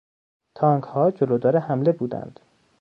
[0.55, 2.39] تانکها جلودار حمله بودند.